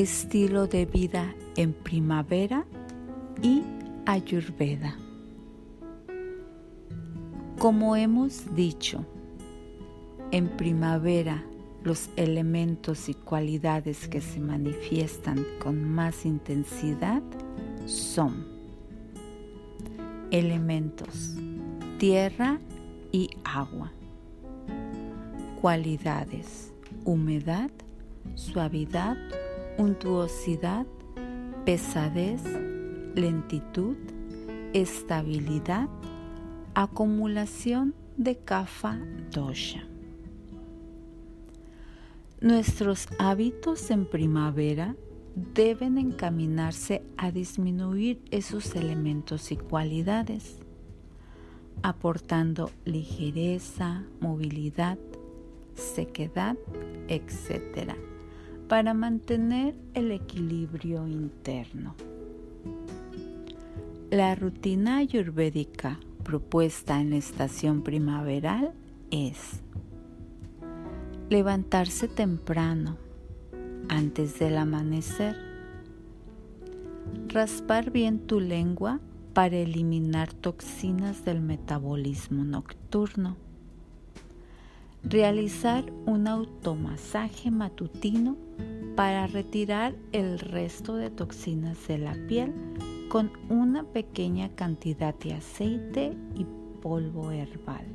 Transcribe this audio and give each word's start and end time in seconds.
estilo 0.00 0.66
de 0.66 0.86
vida 0.86 1.34
en 1.56 1.72
primavera 1.72 2.64
y 3.42 3.62
ayurveda. 4.06 4.96
Como 7.58 7.96
hemos 7.96 8.54
dicho, 8.54 9.04
en 10.30 10.48
primavera 10.48 11.44
los 11.84 12.10
elementos 12.16 13.08
y 13.08 13.14
cualidades 13.14 14.08
que 14.08 14.20
se 14.20 14.40
manifiestan 14.40 15.44
con 15.62 15.84
más 15.84 16.24
intensidad 16.24 17.22
son 17.86 18.46
elementos 20.30 21.34
tierra 21.98 22.58
y 23.12 23.28
agua, 23.44 23.92
cualidades 25.60 26.70
humedad, 27.04 27.70
suavidad, 28.34 29.16
untuosidad, 29.80 30.86
pesadez, 31.64 32.42
lentitud, 33.14 33.96
estabilidad, 34.74 35.88
acumulación 36.74 37.94
de 38.18 38.36
kafa 38.36 38.98
dosha. 39.30 39.82
Nuestros 42.42 43.08
hábitos 43.18 43.90
en 43.90 44.04
primavera 44.04 44.96
deben 45.54 45.96
encaminarse 45.96 47.02
a 47.16 47.30
disminuir 47.30 48.20
esos 48.30 48.76
elementos 48.76 49.50
y 49.50 49.56
cualidades, 49.56 50.58
aportando 51.82 52.70
ligereza, 52.84 54.04
movilidad, 54.20 54.98
sequedad, 55.74 56.58
etc., 57.08 57.96
para 58.70 58.94
mantener 58.94 59.74
el 59.94 60.12
equilibrio 60.12 61.08
interno. 61.08 61.96
La 64.12 64.36
rutina 64.36 64.98
ayurvédica 64.98 65.98
propuesta 66.22 67.00
en 67.00 67.10
la 67.10 67.16
estación 67.16 67.82
primaveral 67.82 68.72
es 69.10 69.60
levantarse 71.30 72.06
temprano, 72.06 72.96
antes 73.88 74.38
del 74.38 74.56
amanecer, 74.56 75.34
raspar 77.26 77.90
bien 77.90 78.20
tu 78.20 78.38
lengua 78.38 79.00
para 79.34 79.56
eliminar 79.56 80.32
toxinas 80.32 81.24
del 81.24 81.40
metabolismo 81.40 82.44
nocturno, 82.44 83.36
realizar 85.02 85.90
un 86.06 86.26
automasaje 86.26 87.50
matutino 87.50 88.36
para 88.96 89.26
retirar 89.26 89.94
el 90.12 90.38
resto 90.38 90.96
de 90.96 91.10
toxinas 91.10 91.88
de 91.88 91.98
la 91.98 92.14
piel 92.28 92.52
con 93.08 93.32
una 93.48 93.84
pequeña 93.84 94.50
cantidad 94.50 95.14
de 95.14 95.34
aceite 95.34 96.16
y 96.36 96.46
polvo 96.82 97.30
herbal. 97.30 97.86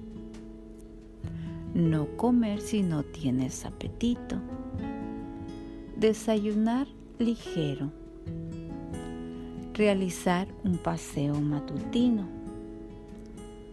No 1.74 2.08
comer 2.18 2.62
si 2.62 2.82
no 2.82 3.04
tienes 3.04 3.66
apetito, 3.66 4.38
desayunar 5.98 6.88
ligero, 7.20 7.92
realizar 9.74 10.48
un 10.64 10.78
paseo 10.78 11.40
matutino, 11.40 12.28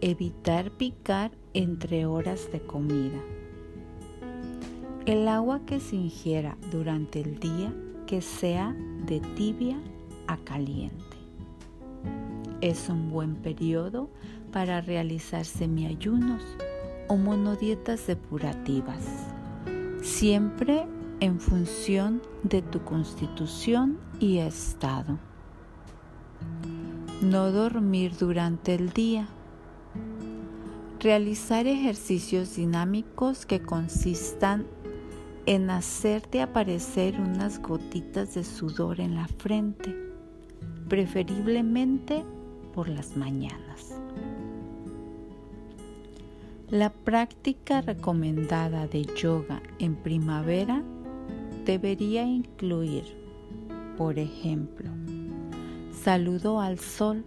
evitar 0.00 0.70
picar 0.72 1.30
entre 1.54 2.06
horas 2.06 2.50
de 2.52 2.60
comida. 2.60 3.20
El 5.06 5.28
agua 5.28 5.60
que 5.66 5.80
se 5.80 5.96
ingiera 5.96 6.56
durante 6.70 7.20
el 7.20 7.38
día 7.38 7.72
que 8.06 8.20
sea 8.20 8.74
de 9.06 9.20
tibia 9.20 9.80
a 10.26 10.36
caliente. 10.38 11.16
Es 12.60 12.88
un 12.88 13.10
buen 13.10 13.34
periodo 13.36 14.10
para 14.52 14.80
realizar 14.80 15.44
semiayunos 15.44 16.42
o 17.08 17.16
monodietas 17.16 18.06
depurativas, 18.06 19.04
siempre 20.02 20.86
en 21.20 21.40
función 21.40 22.22
de 22.42 22.62
tu 22.62 22.84
constitución 22.84 23.98
y 24.20 24.38
estado. 24.38 25.18
No 27.20 27.52
dormir 27.52 28.16
durante 28.18 28.74
el 28.74 28.90
día. 28.90 29.28
Realizar 31.02 31.66
ejercicios 31.66 32.54
dinámicos 32.54 33.44
que 33.44 33.60
consistan 33.60 34.68
en 35.46 35.68
hacerte 35.68 36.40
aparecer 36.40 37.20
unas 37.20 37.60
gotitas 37.60 38.34
de 38.34 38.44
sudor 38.44 39.00
en 39.00 39.16
la 39.16 39.26
frente, 39.26 39.96
preferiblemente 40.88 42.24
por 42.72 42.88
las 42.88 43.16
mañanas. 43.16 43.96
La 46.68 46.90
práctica 46.90 47.80
recomendada 47.80 48.86
de 48.86 49.04
yoga 49.04 49.60
en 49.80 49.96
primavera 49.96 50.84
debería 51.64 52.22
incluir, 52.22 53.02
por 53.98 54.20
ejemplo, 54.20 54.88
saludo 55.90 56.60
al 56.60 56.78
sol, 56.78 57.24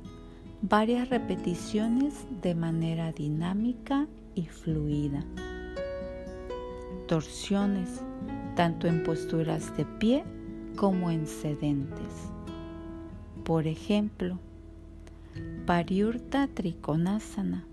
varias 0.67 1.09
repeticiones 1.09 2.25
de 2.41 2.55
manera 2.55 3.11
dinámica 3.11 4.07
y 4.33 4.47
fluida, 4.47 5.23
torsiones, 7.07 8.01
tanto 8.55 8.87
en 8.87 9.03
posturas 9.03 9.77
de 9.77 9.85
pie 9.85 10.23
como 10.75 11.11
en 11.11 11.27
sedentes. 11.27 12.31
Por 13.43 13.67
ejemplo, 13.67 14.39
Pariurta 15.67 16.47
Trikonasana 16.47 17.67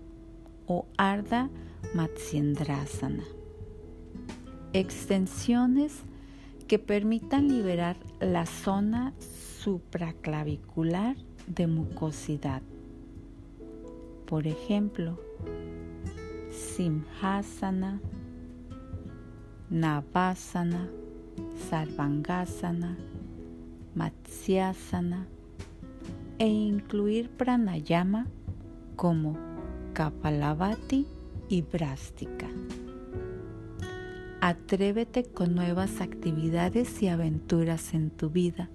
o 0.67 0.85
Ardha 0.95 1.49
Matsyendrasana. 1.95 3.23
Extensiones 4.73 6.03
que 6.67 6.77
permitan 6.77 7.47
liberar 7.47 7.97
la 8.19 8.45
zona 8.45 9.13
supraclavicular 9.19 11.15
de 11.47 11.65
mucosidad. 11.65 12.61
Por 14.33 14.47
ejemplo, 14.47 15.19
Simhasana, 16.49 18.01
Navasana, 19.69 20.89
Sarvangasana, 21.69 22.97
Matsyasana 23.93 25.27
e 26.39 26.47
incluir 26.47 27.29
pranayama 27.29 28.25
como 28.95 29.37
Kapalabhati 29.93 31.05
y 31.47 31.61
Brástica. 31.61 32.49
Atrévete 34.41 35.25
con 35.25 35.53
nuevas 35.53 36.01
actividades 36.01 37.03
y 37.03 37.07
aventuras 37.07 37.93
en 37.93 38.09
tu 38.09 38.31
vida. 38.31 38.71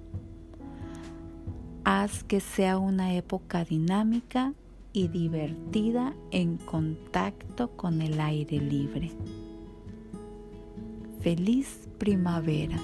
Haz 1.82 2.22
que 2.22 2.38
sea 2.38 2.78
una 2.78 3.14
época 3.14 3.64
dinámica 3.64 4.54
y 4.98 5.06
divertida 5.06 6.12
en 6.32 6.56
contacto 6.56 7.70
con 7.76 8.02
el 8.02 8.20
aire 8.20 8.58
libre. 8.58 9.12
Feliz 11.20 11.88
primavera. 11.98 12.76